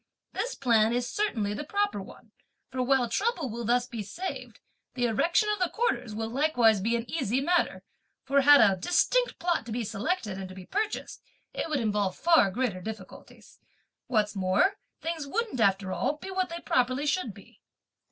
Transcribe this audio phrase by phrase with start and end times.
[0.33, 2.31] This plan is certainly the proper one,
[2.71, 4.59] for while trouble will thus be saved,
[4.95, 7.83] the erection of the quarters will likewise be an easy matter;
[8.23, 11.21] for had a distinct plot to be selected and to be purchased,
[11.53, 13.59] it would involve far greater difficulties.
[14.07, 17.61] What's more, things wouldn't, after all, be what they properly should be.